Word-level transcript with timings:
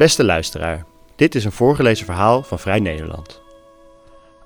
Beste 0.00 0.24
luisteraar, 0.24 0.84
dit 1.16 1.34
is 1.34 1.44
een 1.44 1.52
voorgelezen 1.52 2.06
verhaal 2.06 2.42
van 2.42 2.58
Vrij 2.58 2.80
Nederland. 2.80 3.42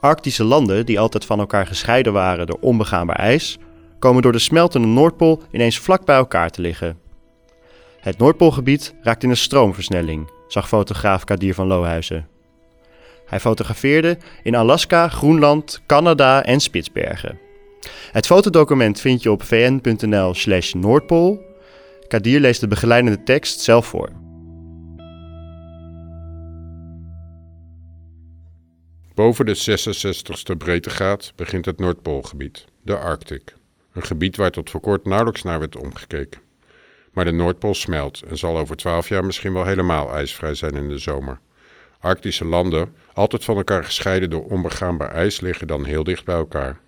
Arctische 0.01 0.45
landen 0.45 0.87
die 0.87 1.01
altijd 1.01 1.25
van 1.25 1.39
elkaar 1.39 1.67
gescheiden 1.67 2.13
waren 2.13 2.47
door 2.47 2.59
onbegaanbaar 2.61 3.17
ijs, 3.17 3.59
komen 3.99 4.23
door 4.23 4.33
de 4.33 4.39
smeltende 4.39 4.87
Noordpool 4.87 5.43
ineens 5.51 5.79
vlak 5.79 6.05
bij 6.05 6.17
elkaar 6.17 6.51
te 6.51 6.61
liggen. 6.61 6.99
Het 8.01 8.19
Noordpoolgebied 8.19 8.95
raakt 9.03 9.23
in 9.23 9.31
een 9.31 9.37
stroomversnelling, 9.37 10.31
zag 10.49 10.69
fotograaf 10.69 11.25
Kadir 11.25 11.55
van 11.55 11.67
Lohuizen. 11.67 12.29
Hij 13.27 13.41
fotografeerde 13.41 14.19
in 14.43 14.55
Alaska, 14.55 15.09
Groenland, 15.09 15.83
Canada 15.87 16.45
en 16.45 16.61
Spitsbergen. 16.61 17.39
Het 18.13 18.27
fotodocument 18.27 19.01
vind 19.01 19.23
je 19.23 19.31
op 19.31 19.43
vn.nl/slash 19.43 20.73
Noordpool. 20.73 21.41
Kadir 22.09 22.41
leest 22.41 22.61
de 22.61 22.69
begeleidende 22.69 23.23
tekst 23.23 23.61
zelf 23.61 23.87
voor. 23.87 24.24
Boven 29.15 29.47
de 29.47 29.57
66ste 29.57 30.57
breedtegraad 30.57 31.33
begint 31.37 31.65
het 31.65 31.79
Noordpoolgebied, 31.79 32.65
de 32.83 32.97
Arctic. 32.97 33.55
Een 33.93 34.03
gebied 34.03 34.37
waar 34.37 34.51
tot 34.51 34.71
voor 34.71 34.81
kort 34.81 35.05
nauwelijks 35.05 35.43
naar 35.43 35.59
werd 35.59 35.77
omgekeken. 35.77 36.41
Maar 37.13 37.25
de 37.25 37.33
Noordpool 37.33 37.75
smelt 37.75 38.23
en 38.23 38.39
zal 38.39 38.59
over 38.59 38.77
12 38.77 39.09
jaar 39.09 39.25
misschien 39.25 39.53
wel 39.53 39.65
helemaal 39.65 40.15
ijsvrij 40.15 40.55
zijn 40.55 40.75
in 40.75 40.89
de 40.89 40.99
zomer. 40.99 41.39
Arctische 42.01 42.45
landen, 42.45 42.95
altijd 43.13 43.45
van 43.45 43.57
elkaar 43.57 43.85
gescheiden 43.85 44.31
door 44.31 44.45
onbegaanbaar 44.45 45.11
ijs, 45.11 45.41
liggen 45.41 45.67
dan 45.67 45.85
heel 45.85 46.05
dicht 46.05 46.25
bij 46.25 46.37
elkaar. 46.37 46.81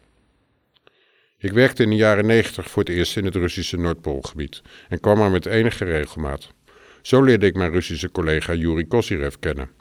Ik 1.38 1.52
werkte 1.52 1.82
in 1.82 1.90
de 1.90 1.96
jaren 1.96 2.26
90 2.26 2.70
voor 2.70 2.82
het 2.82 2.92
eerst 2.92 3.16
in 3.16 3.24
het 3.24 3.34
Russische 3.34 3.76
Noordpoolgebied 3.76 4.62
en 4.88 5.00
kwam 5.00 5.20
er 5.20 5.30
met 5.30 5.46
enige 5.46 5.84
regelmaat. 5.84 6.52
Zo 7.02 7.23
leerde 7.23 7.46
ik 7.46 7.54
mijn 7.54 7.73
Russische 7.73 8.10
collega 8.10 8.54
Yuri 8.54 8.86
Kossirev 8.86 9.34
kennen. 9.40 9.76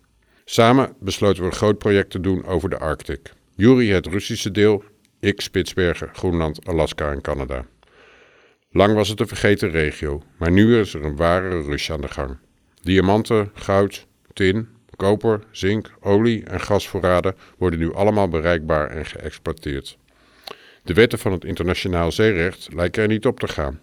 Samen 0.48 0.96
besloten 1.00 1.42
we 1.42 1.50
een 1.50 1.56
groot 1.56 1.78
project 1.78 2.10
te 2.10 2.20
doen 2.20 2.46
over 2.46 2.70
de 2.70 2.78
Arctic. 2.78 3.34
Yuri 3.56 3.92
het 3.92 4.08
Russische 4.08 4.52
deel, 4.52 4.84
ik 5.20 5.42
Spitsbergen, 5.42 6.10
Groenland, 6.14 6.68
Alaska 6.68 7.12
en 7.12 7.22
Canada. 7.22 7.66
Lang 8.72 8.94
was 8.94 9.10
het 9.10 9.20
een 9.20 9.28
vergeten 9.28 9.70
regio, 9.70 10.24
maar 10.38 10.52
nu 10.52 10.80
is 10.80 10.94
er 10.94 11.04
een 11.04 11.16
ware 11.16 11.62
rush 11.62 11.92
aan 11.92 12.02
de 12.02 12.08
gang. 12.08 12.38
Diamanten, 12.82 13.52
goud, 13.54 14.08
tin, 14.34 14.68
koper, 14.96 15.44
zink, 15.52 15.92
olie 16.02 16.44
en 16.44 16.62
gasvoorraden 16.62 17.36
worden 17.58 17.80
nu 17.80 17.94
allemaal 17.94 18.28
bereikbaar 18.28 18.90
en 18.90 19.06
geëxploiteerd. 19.06 19.98
De 20.84 20.94
wetten 20.94 21.20
van 21.20 21.32
het 21.32 21.46
internationaal 21.46 22.12
zeerecht 22.12 22.74
lijken 22.74 23.02
er 23.02 23.08
niet 23.08 23.26
op 23.26 23.40
te 23.40 23.48
gaan. 23.48 23.80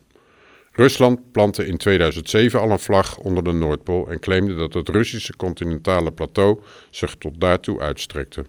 Rusland 0.75 1.33
plantte 1.33 1.67
in 1.67 1.77
2007 1.77 2.61
al 2.61 2.71
een 2.71 2.79
vlag 2.79 3.19
onder 3.19 3.45
de 3.45 3.53
Noordpool 3.53 4.11
en 4.11 4.21
claimde 4.21 4.55
dat 4.55 4.75
het 4.75 4.89
Russische 4.89 5.37
continentale 5.37 6.13
plateau 6.13 6.61
zich 6.91 7.15
tot 7.15 7.41
daartoe 7.41 7.81
uitstrekte. 7.81 8.45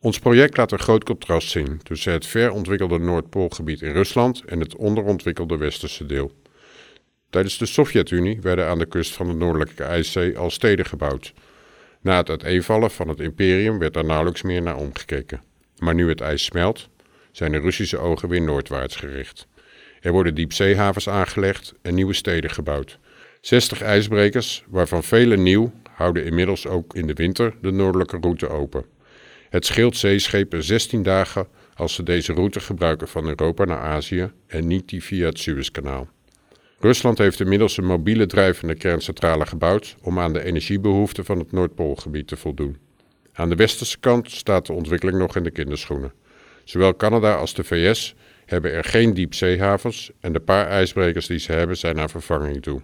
Ons 0.00 0.18
project 0.18 0.56
laat 0.56 0.72
een 0.72 0.78
groot 0.78 1.04
contrast 1.04 1.48
zien 1.48 1.80
tussen 1.82 2.12
het 2.12 2.26
ver 2.26 2.50
ontwikkelde 2.50 2.98
Noordpoolgebied 2.98 3.82
in 3.82 3.92
Rusland 3.92 4.44
en 4.44 4.60
het 4.60 4.76
onderontwikkelde 4.76 5.56
westerse 5.56 6.06
deel. 6.06 6.32
Tijdens 7.30 7.58
de 7.58 7.66
Sovjet-Unie 7.66 8.40
werden 8.40 8.66
aan 8.66 8.78
de 8.78 8.86
kust 8.86 9.14
van 9.14 9.26
de 9.26 9.34
Noordelijke 9.34 9.84
IJszee 9.84 10.38
al 10.38 10.50
steden 10.50 10.86
gebouwd. 10.86 11.32
Na 12.00 12.16
het 12.16 12.28
uiteenvallen 12.28 12.90
van 12.90 13.08
het 13.08 13.20
imperium 13.20 13.78
werd 13.78 13.96
er 13.96 14.04
nauwelijks 14.04 14.42
meer 14.42 14.62
naar 14.62 14.76
omgekeken. 14.76 15.42
Maar 15.78 15.94
nu 15.94 16.08
het 16.08 16.20
ijs 16.20 16.44
smelt, 16.44 16.88
zijn 17.32 17.52
de 17.52 17.58
Russische 17.58 17.98
ogen 17.98 18.28
weer 18.28 18.42
noordwaarts 18.42 18.96
gericht. 18.96 19.46
Er 20.00 20.12
worden 20.12 20.34
diepzeehavens 20.34 21.08
aangelegd 21.08 21.74
en 21.82 21.94
nieuwe 21.94 22.12
steden 22.12 22.50
gebouwd. 22.50 22.98
60 23.40 23.82
ijsbrekers, 23.82 24.64
waarvan 24.68 25.04
vele 25.04 25.36
nieuw, 25.36 25.72
houden 25.92 26.24
inmiddels 26.24 26.66
ook 26.66 26.94
in 26.94 27.06
de 27.06 27.12
winter 27.12 27.54
de 27.62 27.70
noordelijke 27.70 28.18
route 28.20 28.48
open. 28.48 28.84
Het 29.48 29.66
scheelt 29.66 29.96
zeeschepen 29.96 30.64
16 30.64 31.02
dagen 31.02 31.46
als 31.74 31.94
ze 31.94 32.02
deze 32.02 32.32
route 32.32 32.60
gebruiken 32.60 33.08
van 33.08 33.26
Europa 33.26 33.64
naar 33.64 33.78
Azië 33.78 34.30
en 34.46 34.66
niet 34.66 34.88
die 34.88 35.02
via 35.02 35.26
het 35.26 35.38
Suezkanaal. 35.38 36.08
Rusland 36.80 37.18
heeft 37.18 37.40
inmiddels 37.40 37.76
een 37.76 37.86
mobiele 37.86 38.26
drijvende 38.26 38.74
kerncentrale 38.74 39.46
gebouwd 39.46 39.96
om 40.02 40.18
aan 40.18 40.32
de 40.32 40.44
energiebehoeften 40.44 41.24
van 41.24 41.38
het 41.38 41.52
Noordpoolgebied 41.52 42.28
te 42.28 42.36
voldoen. 42.36 42.76
Aan 43.32 43.48
de 43.48 43.54
westerse 43.54 43.98
kant 43.98 44.30
staat 44.30 44.66
de 44.66 44.72
ontwikkeling 44.72 45.18
nog 45.18 45.36
in 45.36 45.42
de 45.42 45.50
kinderschoenen. 45.50 46.12
Zowel 46.64 46.96
Canada 46.96 47.34
als 47.34 47.54
de 47.54 47.64
VS 47.64 48.14
hebben 48.48 48.72
er 48.72 48.84
geen 48.84 49.14
diepzeehavens 49.14 50.10
en 50.20 50.32
de 50.32 50.40
paar 50.40 50.66
ijsbrekers 50.66 51.26
die 51.26 51.38
ze 51.38 51.52
hebben 51.52 51.76
zijn 51.76 51.96
naar 51.96 52.10
vervanging 52.10 52.62
toe. 52.62 52.80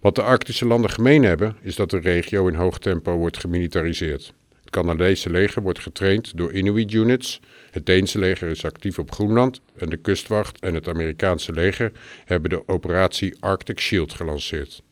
Wat 0.00 0.14
de 0.14 0.22
Arctische 0.22 0.66
landen 0.66 0.90
gemeen 0.90 1.22
hebben, 1.22 1.56
is 1.62 1.76
dat 1.76 1.90
de 1.90 1.98
regio 1.98 2.46
in 2.46 2.54
hoog 2.54 2.78
tempo 2.78 3.16
wordt 3.16 3.38
gemilitariseerd. 3.38 4.32
Het 4.60 4.70
Canadese 4.70 5.30
leger 5.30 5.62
wordt 5.62 5.78
getraind 5.78 6.36
door 6.36 6.52
Inuit 6.52 6.92
units, 6.92 7.40
het 7.70 7.86
Deense 7.86 8.18
leger 8.18 8.48
is 8.48 8.64
actief 8.64 8.98
op 8.98 9.12
Groenland 9.12 9.60
en 9.76 9.90
de 9.90 9.96
kustwacht 9.96 10.60
en 10.60 10.74
het 10.74 10.88
Amerikaanse 10.88 11.52
leger 11.52 11.92
hebben 12.24 12.50
de 12.50 12.68
operatie 12.68 13.36
Arctic 13.40 13.80
Shield 13.80 14.12
gelanceerd. 14.12 14.82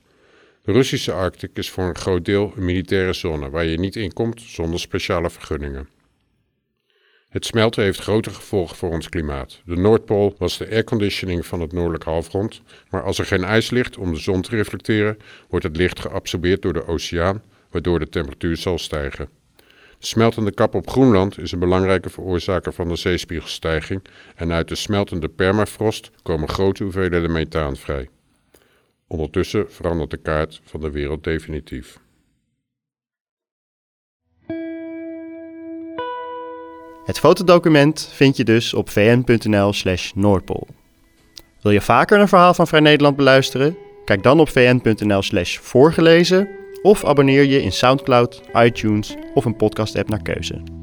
De 0.63 0.73
Russische 0.73 1.13
Arctic 1.13 1.51
is 1.55 1.71
voor 1.71 1.85
een 1.85 1.97
groot 1.97 2.25
deel 2.25 2.53
een 2.57 2.65
militaire 2.65 3.13
zone 3.13 3.51
waar 3.51 3.65
je 3.65 3.79
niet 3.79 3.97
inkomt 3.97 4.41
zonder 4.41 4.81
speciale 4.81 5.31
vergunningen. 5.31 5.89
Het 7.33 7.47
smelten 7.47 7.83
heeft 7.83 8.01
grote 8.01 8.31
gevolgen 8.31 8.77
voor 8.77 8.91
ons 8.91 9.09
klimaat. 9.09 9.61
De 9.65 9.77
Noordpool 9.77 10.35
was 10.39 10.59
de 10.59 10.69
airconditioning 10.71 11.47
van 11.47 11.61
het 11.61 11.73
noordelijk 11.73 12.05
halfrond, 12.05 12.63
maar 12.91 13.03
als 13.03 13.19
er 13.19 13.27
geen 13.27 13.45
ijs 13.45 13.71
ligt 13.71 13.99
om 13.99 14.13
de 14.13 14.19
zon 14.19 14.43
te 14.43 14.57
reflecteren, 14.57 15.19
wordt 15.49 15.65
het 15.65 15.77
licht 15.77 16.01
geabsorbeerd 16.01 16.63
door 16.63 16.73
de 16.73 16.87
oceaan, 16.87 17.43
waardoor 17.71 17.99
de 17.99 18.09
temperatuur 18.09 18.57
zal 18.57 18.79
stijgen. 18.79 19.29
De 19.99 20.07
smeltende 20.07 20.53
kap 20.53 20.75
op 20.75 20.91
Groenland 20.91 21.39
is 21.39 21.53
een 21.53 21.59
belangrijke 21.59 22.11
veroorzaker 22.11 22.73
van 22.73 22.89
de 22.89 22.97
zeespiegelstijging 22.97 24.03
en 24.35 24.53
uit 24.53 24.69
de 24.69 24.75
smeltende 24.75 25.29
permafrost 25.29 26.11
komen 26.23 26.49
grote 26.49 26.83
hoeveelheden 26.83 27.33
methaan 27.33 27.77
vrij. 27.77 28.09
Ondertussen 29.07 29.73
verandert 29.73 30.11
de 30.11 30.17
kaart 30.17 30.61
van 30.65 30.81
de 30.81 30.91
wereld 30.91 31.25
definitief. 31.25 31.99
Het 37.05 37.19
fotodocument 37.19 38.11
vind 38.13 38.37
je 38.37 38.45
dus 38.45 38.75
op 38.75 38.91
vn.nl/slash 38.91 40.13
Noordpool. 40.15 40.67
Wil 41.63 41.73
je 41.73 41.81
vaker 41.81 42.21
een 42.21 42.29
verhaal 42.29 42.55
van 42.55 42.67
Vrij 42.67 42.81
Nederland 42.81 43.17
beluisteren? 43.17 43.77
Kijk 44.05 44.23
dan 44.23 44.41
op 44.41 44.49
vn.nl/slash 44.49 45.59
voorgelezen 45.59 46.49
of 46.83 47.05
abonneer 47.05 47.45
je 47.45 47.63
in 47.63 47.73
SoundCloud, 47.73 48.43
iTunes 48.55 49.17
of 49.35 49.45
een 49.45 49.57
podcast-app 49.57 50.09
naar 50.09 50.23
keuze. 50.23 50.82